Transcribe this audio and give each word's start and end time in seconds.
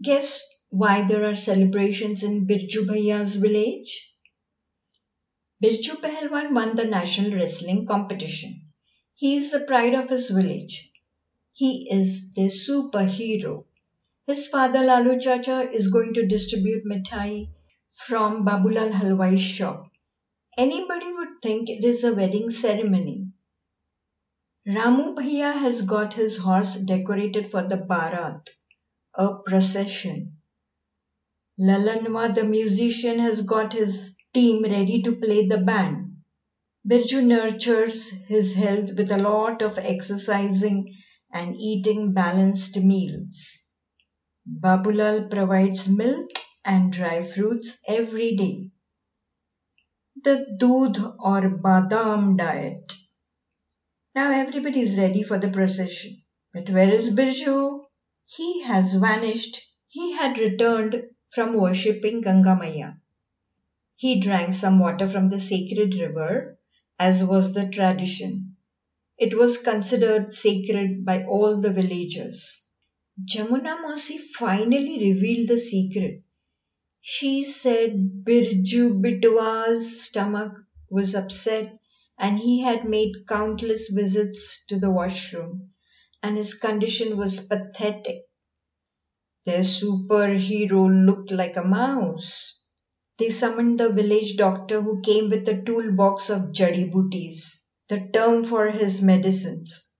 Guess 0.00 0.46
why 0.70 1.06
there 1.08 1.24
are 1.28 1.34
celebrations 1.34 2.22
in 2.22 2.46
Birju 2.46 2.86
Bhaiya's 2.86 3.36
village? 3.36 4.14
Birju 5.62 6.00
Pahalwan 6.00 6.54
won 6.54 6.76
the 6.76 6.84
national 6.84 7.36
wrestling 7.36 7.84
competition. 7.86 8.62
He 9.16 9.36
is 9.36 9.50
the 9.50 9.66
pride 9.66 9.94
of 9.94 10.08
his 10.08 10.30
village. 10.30 10.92
He 11.52 11.88
is 11.90 12.30
their 12.34 12.50
superhero. 12.50 13.64
His 14.26 14.46
father 14.48 14.84
Lalu 14.84 15.18
Chacha 15.20 15.68
is 15.68 15.90
going 15.90 16.14
to 16.14 16.28
distribute 16.28 16.84
mithai 16.84 17.48
from 17.90 18.44
Babulal 18.44 18.92
Halwai's 18.92 19.40
shop. 19.40 19.90
Anybody 20.56 21.12
would 21.12 21.42
think 21.42 21.68
it 21.68 21.84
is 21.84 22.04
a 22.04 22.14
wedding 22.14 22.50
ceremony. 22.50 23.32
Ramu 24.68 25.16
Bhaiya 25.16 25.58
has 25.58 25.82
got 25.82 26.14
his 26.14 26.36
horse 26.36 26.76
decorated 26.76 27.50
for 27.50 27.62
the 27.66 27.78
baraat, 27.78 28.46
a 29.18 29.34
procession. 29.44 30.38
Lalanwa 31.60 32.34
the 32.34 32.44
musician 32.44 33.18
has 33.18 33.42
got 33.42 33.74
his 33.74 34.16
team 34.32 34.62
ready 34.62 35.02
to 35.02 35.16
play 35.16 35.46
the 35.46 35.58
band. 35.58 36.16
Birju 36.88 37.24
nurtures 37.26 38.10
his 38.28 38.54
health 38.54 38.92
with 38.96 39.10
a 39.12 39.18
lot 39.18 39.62
of 39.62 39.78
exercising 39.78 40.94
and 41.32 41.56
eating 41.56 42.14
balanced 42.14 42.80
meals. 42.80 43.68
Babulal 44.48 45.30
provides 45.30 45.88
milk 45.88 46.30
and 46.64 46.92
dry 46.92 47.22
fruits 47.22 47.82
every 47.88 48.36
day. 48.36 48.70
The 50.22 50.56
doodh 50.60 50.98
or 51.18 51.40
badam 51.58 52.36
diet. 52.36 52.92
Now 54.14 54.30
everybody 54.32 54.80
is 54.80 54.98
ready 54.98 55.22
for 55.22 55.38
the 55.38 55.48
procession. 55.48 56.22
But 56.52 56.68
where 56.68 56.90
is 56.90 57.16
Birju? 57.16 57.77
He 58.30 58.60
has 58.60 58.92
vanished. 58.92 59.58
He 59.88 60.12
had 60.12 60.36
returned 60.38 61.02
from 61.30 61.54
worshipping 61.56 62.20
Ganga 62.20 62.56
Maiya. 62.56 63.00
He 63.96 64.20
drank 64.20 64.52
some 64.52 64.78
water 64.78 65.08
from 65.08 65.30
the 65.30 65.38
sacred 65.38 65.94
river, 65.94 66.58
as 66.98 67.24
was 67.24 67.54
the 67.54 67.70
tradition. 67.70 68.56
It 69.16 69.32
was 69.32 69.62
considered 69.62 70.30
sacred 70.30 71.06
by 71.06 71.24
all 71.24 71.58
the 71.62 71.72
villagers. 71.72 72.66
Jamuna 73.24 73.80
Mausi 73.80 74.18
finally 74.18 75.10
revealed 75.10 75.48
the 75.48 75.56
secret. 75.56 76.22
She 77.00 77.44
said 77.44 78.24
Birju 78.24 79.00
Bitwa's 79.00 80.02
stomach 80.02 80.52
was 80.90 81.14
upset 81.14 81.78
and 82.18 82.38
he 82.38 82.60
had 82.60 82.84
made 82.84 83.26
countless 83.26 83.88
visits 83.88 84.66
to 84.66 84.78
the 84.78 84.90
washroom 84.90 85.70
and 86.22 86.36
his 86.36 86.54
condition 86.54 87.16
was 87.16 87.46
pathetic. 87.46 88.22
Their 89.46 89.60
superhero 89.60 91.06
looked 91.06 91.30
like 91.30 91.56
a 91.56 91.64
mouse. 91.64 92.66
They 93.18 93.30
summoned 93.30 93.80
the 93.80 93.90
village 93.92 94.36
doctor 94.36 94.80
who 94.80 95.00
came 95.00 95.30
with 95.30 95.48
a 95.48 95.62
toolbox 95.62 96.30
of 96.30 96.52
jadi 96.52 96.90
booties, 96.92 97.66
the 97.88 98.08
term 98.12 98.44
for 98.44 98.68
his 98.68 99.02
medicines. 99.02 99.92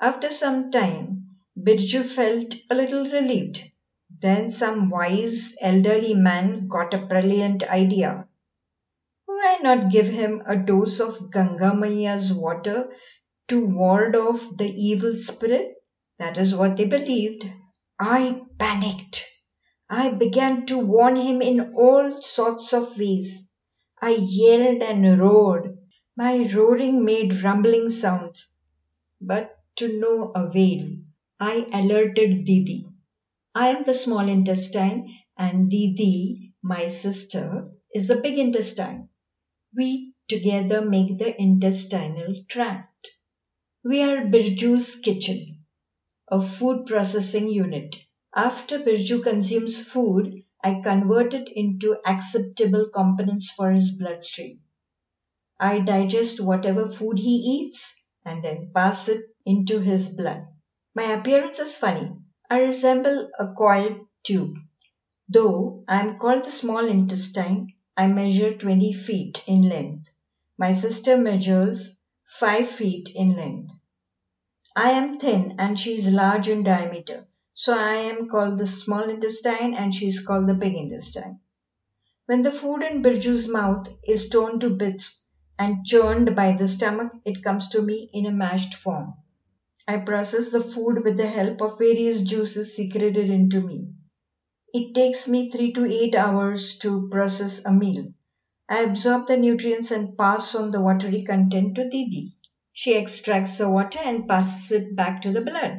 After 0.00 0.30
some 0.30 0.70
time, 0.70 1.38
Birju 1.58 2.04
felt 2.04 2.54
a 2.70 2.74
little 2.74 3.04
relieved. 3.10 3.62
Then 4.20 4.50
some 4.50 4.90
wise 4.90 5.56
elderly 5.60 6.14
man 6.14 6.68
got 6.68 6.94
a 6.94 7.06
brilliant 7.06 7.62
idea. 7.68 8.28
Why 9.24 9.58
not 9.62 9.90
give 9.90 10.06
him 10.06 10.42
a 10.46 10.56
dose 10.56 11.00
of 11.00 11.30
Ganga 11.30 11.72
Maiya's 11.74 12.32
water 12.32 12.90
to 13.48 13.66
ward 13.66 14.16
off 14.16 14.56
the 14.56 14.68
evil 14.68 15.16
spirit? 15.16 15.74
That 16.18 16.36
is 16.38 16.54
what 16.54 16.76
they 16.76 16.86
believed. 16.86 17.50
I 17.98 18.42
panicked. 18.58 19.24
I 19.88 20.10
began 20.10 20.66
to 20.66 20.78
warn 20.78 21.16
him 21.16 21.42
in 21.42 21.74
all 21.74 22.20
sorts 22.20 22.72
of 22.72 22.98
ways. 22.98 23.50
I 24.00 24.10
yelled 24.10 24.82
and 24.82 25.18
roared. 25.20 25.78
My 26.16 26.50
roaring 26.52 27.04
made 27.04 27.42
rumbling 27.42 27.90
sounds, 27.90 28.54
but 29.20 29.56
to 29.76 29.98
no 29.98 30.32
avail. 30.32 30.88
I 31.38 31.66
alerted 31.72 32.44
Didi. 32.44 32.86
I 33.54 33.68
am 33.68 33.84
the 33.84 33.94
small 33.94 34.28
intestine, 34.28 35.14
and 35.36 35.70
Didi, 35.70 36.52
my 36.62 36.86
sister, 36.86 37.70
is 37.94 38.08
the 38.08 38.16
big 38.16 38.38
intestine. 38.38 39.08
We 39.74 40.14
together 40.28 40.84
make 40.84 41.16
the 41.18 41.40
intestinal 41.40 42.44
tract. 42.48 43.15
We 43.88 44.02
are 44.02 44.22
Birju's 44.22 44.96
kitchen, 44.96 45.64
a 46.26 46.42
food 46.42 46.86
processing 46.86 47.48
unit. 47.48 47.94
After 48.34 48.80
Birju 48.80 49.22
consumes 49.22 49.80
food, 49.80 50.42
I 50.60 50.80
convert 50.82 51.34
it 51.34 51.48
into 51.54 51.96
acceptable 52.04 52.88
components 52.92 53.52
for 53.52 53.70
his 53.70 53.92
bloodstream. 53.96 54.62
I 55.60 55.78
digest 55.78 56.40
whatever 56.40 56.90
food 56.90 57.20
he 57.20 57.36
eats 57.36 58.02
and 58.24 58.42
then 58.42 58.72
pass 58.74 59.08
it 59.08 59.20
into 59.44 59.78
his 59.78 60.16
blood. 60.16 60.48
My 60.96 61.04
appearance 61.12 61.60
is 61.60 61.78
funny. 61.78 62.10
I 62.50 62.62
resemble 62.62 63.30
a 63.38 63.54
coiled 63.54 64.00
tube. 64.24 64.56
Though 65.28 65.84
I 65.86 66.00
am 66.00 66.18
called 66.18 66.44
the 66.44 66.50
small 66.50 66.88
intestine, 66.88 67.74
I 67.96 68.08
measure 68.08 68.52
20 68.52 68.92
feet 68.94 69.44
in 69.46 69.62
length. 69.62 70.12
My 70.58 70.72
sister 70.72 71.16
measures 71.16 72.00
5 72.28 72.68
feet 72.68 73.10
in 73.14 73.36
length. 73.36 73.75
I 74.78 74.90
am 74.90 75.18
thin 75.18 75.54
and 75.58 75.78
she 75.80 75.96
is 75.96 76.12
large 76.12 76.48
in 76.50 76.62
diameter. 76.62 77.26
So 77.54 77.74
I 77.74 77.94
am 77.94 78.28
called 78.28 78.58
the 78.58 78.66
small 78.66 79.08
intestine 79.08 79.72
and 79.72 79.94
she 79.94 80.06
is 80.06 80.20
called 80.20 80.46
the 80.46 80.54
big 80.54 80.74
intestine. 80.74 81.40
When 82.26 82.42
the 82.42 82.52
food 82.52 82.82
in 82.82 83.02
Birju's 83.02 83.48
mouth 83.48 83.88
is 84.06 84.28
torn 84.28 84.60
to 84.60 84.76
bits 84.76 85.24
and 85.58 85.86
churned 85.86 86.36
by 86.36 86.58
the 86.58 86.68
stomach, 86.68 87.10
it 87.24 87.42
comes 87.42 87.70
to 87.70 87.80
me 87.80 88.10
in 88.12 88.26
a 88.26 88.32
mashed 88.32 88.74
form. 88.74 89.14
I 89.88 89.96
process 89.96 90.50
the 90.50 90.60
food 90.60 91.04
with 91.04 91.16
the 91.16 91.26
help 91.26 91.62
of 91.62 91.78
various 91.78 92.20
juices 92.20 92.76
secreted 92.76 93.30
into 93.30 93.62
me. 93.62 93.94
It 94.74 94.94
takes 94.94 95.26
me 95.26 95.50
3 95.50 95.72
to 95.72 95.90
8 95.90 96.14
hours 96.16 96.76
to 96.80 97.08
process 97.08 97.64
a 97.64 97.72
meal. 97.72 98.12
I 98.68 98.82
absorb 98.82 99.26
the 99.26 99.38
nutrients 99.38 99.90
and 99.90 100.18
pass 100.18 100.54
on 100.54 100.70
the 100.70 100.82
watery 100.82 101.24
content 101.24 101.76
to 101.76 101.88
Didi. 101.88 102.35
She 102.78 102.92
extracts 102.92 103.56
the 103.56 103.70
water 103.70 104.00
and 104.00 104.28
passes 104.28 104.70
it 104.70 104.94
back 104.94 105.22
to 105.22 105.30
the 105.30 105.40
blood. 105.40 105.78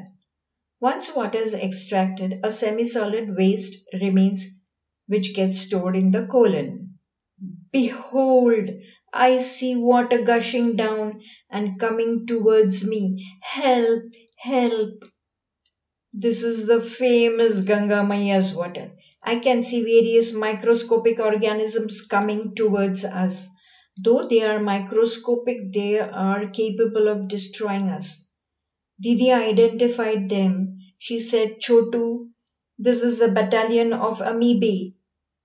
Once 0.79 1.15
water 1.15 1.37
is 1.37 1.53
extracted, 1.53 2.39
a 2.41 2.49
semi-solid 2.49 3.37
waste 3.37 3.87
remains 3.93 4.63
which 5.05 5.35
gets 5.35 5.59
stored 5.59 5.95
in 5.95 6.09
the 6.09 6.25
colon. 6.25 6.97
Behold, 7.71 8.71
I 9.13 9.37
see 9.37 9.75
water 9.75 10.23
gushing 10.23 10.75
down 10.75 11.21
and 11.51 11.79
coming 11.79 12.25
towards 12.25 12.83
me. 12.87 13.23
Help, 13.41 14.01
help. 14.35 15.05
This 16.13 16.41
is 16.41 16.65
the 16.65 16.81
famous 16.81 17.61
Ganga 17.61 18.01
Maiya's 18.01 18.55
water. 18.55 18.91
I 19.21 19.35
can 19.35 19.61
see 19.61 19.83
various 19.83 20.33
microscopic 20.33 21.19
organisms 21.19 22.07
coming 22.07 22.55
towards 22.55 23.05
us. 23.05 23.49
Though 24.01 24.27
they 24.27 24.43
are 24.43 24.59
microscopic, 24.59 25.73
they 25.73 25.99
are 25.99 26.47
capable 26.49 27.07
of 27.09 27.27
destroying 27.27 27.89
us. 27.89 28.31
Didi 29.01 29.31
identified 29.31 30.29
them. 30.29 30.79
She 30.99 31.19
said, 31.19 31.59
Chotu, 31.59 32.29
this 32.79 33.03
is 33.03 33.21
a 33.21 33.31
battalion 33.33 33.93
of 33.93 34.19
amoebae. 34.19 34.93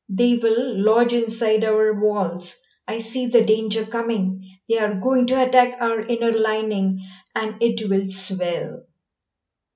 They 0.08 0.36
will 0.36 0.78
lodge 0.84 1.14
inside 1.14 1.64
our 1.64 2.00
walls. 2.00 2.60
I 2.88 2.98
see 2.98 3.26
the 3.26 3.44
danger 3.44 3.84
coming. 3.86 4.42
They 4.68 4.78
are 4.78 5.00
going 5.00 5.26
to 5.28 5.42
attack 5.46 5.80
our 5.80 6.00
inner 6.00 6.32
lining 6.32 7.00
and 7.34 7.62
it 7.62 7.88
will 7.88 8.08
swell. 8.10 8.84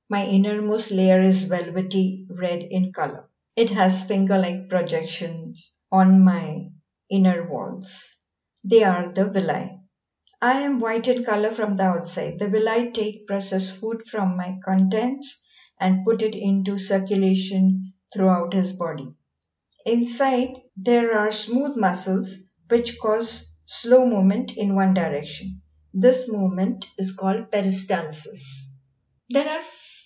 My 0.08 0.26
innermost 0.26 0.90
layer 0.90 1.20
is 1.20 1.44
velvety 1.44 2.26
red 2.28 2.62
in 2.64 2.92
color. 2.92 3.28
It 3.54 3.70
has 3.70 4.08
finger 4.08 4.36
like 4.38 4.68
projections 4.68 5.72
on 5.92 6.24
my 6.24 6.70
inner 7.08 7.48
walls. 7.48 8.15
They 8.68 8.82
are 8.82 9.12
the 9.12 9.30
villi. 9.30 9.78
I 10.42 10.60
am 10.62 10.80
white 10.80 11.06
in 11.06 11.22
color 11.22 11.52
from 11.52 11.76
the 11.76 11.84
outside. 11.84 12.40
The 12.40 12.48
villi 12.48 12.90
take 12.90 13.28
processed 13.28 13.76
food 13.76 14.02
from 14.08 14.36
my 14.36 14.58
contents 14.64 15.44
and 15.78 16.04
put 16.04 16.20
it 16.20 16.34
into 16.34 16.76
circulation 16.76 17.92
throughout 18.12 18.54
his 18.54 18.72
body. 18.72 19.14
Inside, 19.86 20.58
there 20.76 21.16
are 21.16 21.30
smooth 21.30 21.76
muscles 21.76 22.56
which 22.68 22.98
cause 22.98 23.54
slow 23.66 24.04
movement 24.04 24.56
in 24.56 24.74
one 24.74 24.94
direction. 24.94 25.62
This 25.94 26.28
movement 26.28 26.90
is 26.98 27.14
called 27.14 27.52
peristalsis. 27.52 28.74
There 29.30 29.48
are 29.48 29.62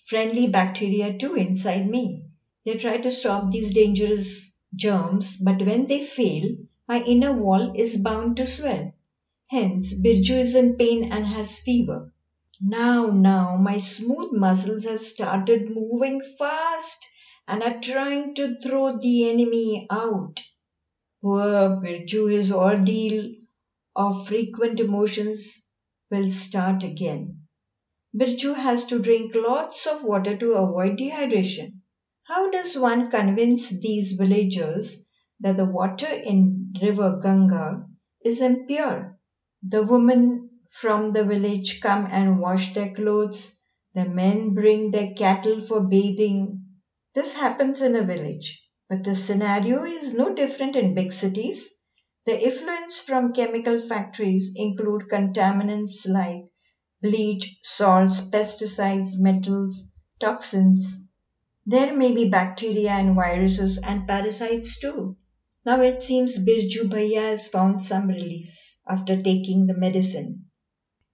friendly 0.06 0.48
bacteria 0.48 1.16
too 1.16 1.34
inside 1.34 1.88
me. 1.88 2.26
They 2.66 2.76
try 2.76 2.98
to 2.98 3.10
stop 3.10 3.50
these 3.50 3.72
dangerous 3.72 4.58
germs, 4.74 5.38
but 5.38 5.62
when 5.62 5.86
they 5.86 6.04
fail, 6.04 6.56
my 6.90 7.00
inner 7.02 7.32
wall 7.32 7.72
is 7.76 8.02
bound 8.02 8.36
to 8.36 8.44
swell. 8.44 8.92
Hence, 9.48 10.02
Birju 10.02 10.36
is 10.40 10.56
in 10.56 10.76
pain 10.76 11.12
and 11.12 11.24
has 11.24 11.60
fever. 11.60 12.12
Now, 12.60 13.06
now, 13.06 13.56
my 13.56 13.78
smooth 13.78 14.32
muscles 14.32 14.86
have 14.86 15.00
started 15.00 15.70
moving 15.70 16.20
fast 16.36 17.06
and 17.46 17.62
are 17.62 17.78
trying 17.80 18.34
to 18.34 18.56
throw 18.56 18.98
the 18.98 19.30
enemy 19.30 19.86
out. 19.88 20.40
Poor 21.22 21.80
Birju, 21.80 22.28
his 22.28 22.50
ordeal 22.50 23.36
of 23.94 24.26
frequent 24.26 24.80
emotions 24.80 25.68
will 26.10 26.28
start 26.32 26.82
again. 26.82 27.46
Birju 28.16 28.56
has 28.56 28.86
to 28.86 28.98
drink 28.98 29.36
lots 29.36 29.86
of 29.86 30.02
water 30.02 30.36
to 30.36 30.54
avoid 30.54 30.98
dehydration. 30.98 31.82
How 32.24 32.50
does 32.50 32.76
one 32.76 33.10
convince 33.12 33.80
these 33.80 34.14
villagers 34.14 35.06
that 35.38 35.56
the 35.56 35.64
water 35.64 36.12
in 36.12 36.59
river 36.80 37.20
Ganga 37.22 37.86
is 38.24 38.40
impure? 38.40 39.18
The 39.62 39.82
women 39.82 40.50
from 40.70 41.10
the 41.10 41.24
village 41.24 41.80
come 41.80 42.06
and 42.10 42.40
wash 42.40 42.74
their 42.74 42.94
clothes. 42.94 43.60
The 43.94 44.08
men 44.08 44.54
bring 44.54 44.90
their 44.90 45.14
cattle 45.14 45.60
for 45.60 45.80
bathing. 45.80 46.64
This 47.14 47.34
happens 47.34 47.82
in 47.82 47.96
a 47.96 48.02
village. 48.02 48.66
But 48.88 49.04
the 49.04 49.14
scenario 49.14 49.84
is 49.84 50.14
no 50.14 50.34
different 50.34 50.76
in 50.76 50.94
big 50.94 51.12
cities. 51.12 51.70
The 52.26 52.32
effluents 52.32 53.02
from 53.04 53.32
chemical 53.32 53.80
factories 53.80 54.52
include 54.56 55.08
contaminants 55.08 56.08
like 56.08 56.44
bleach, 57.02 57.58
salts, 57.62 58.30
pesticides, 58.30 59.18
metals, 59.18 59.90
toxins. 60.18 61.08
There 61.66 61.96
may 61.96 62.12
be 62.12 62.28
bacteria 62.28 62.90
and 62.90 63.14
viruses 63.14 63.78
and 63.78 64.06
parasites 64.06 64.80
too. 64.80 65.16
Now 65.64 65.80
it 65.80 66.02
seems 66.02 66.38
Birju 66.38 66.90
Bhaiya 66.90 67.30
has 67.30 67.48
found 67.48 67.82
some 67.82 68.08
relief 68.08 68.76
after 68.86 69.22
taking 69.22 69.66
the 69.66 69.72
medicine. 69.72 70.50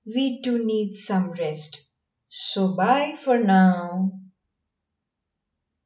We 0.06 0.42
too 0.42 0.64
need 0.64 0.94
some 0.94 1.32
rest. 1.32 1.88
So 2.28 2.74
bye 2.76 3.16
for 3.16 3.38
now. 3.38 4.12